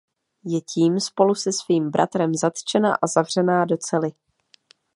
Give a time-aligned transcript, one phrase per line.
[0.45, 4.09] Je tím spolu se svým bratrem zatčena a zavřená do cely.